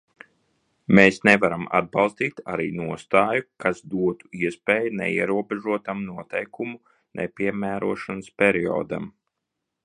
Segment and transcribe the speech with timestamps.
[0.99, 6.75] Mēs nevaram atbalstīt arī nostāju, kas dotu iespēju neierobežotam noteikumu
[7.21, 9.09] nepiemērošanas periodam.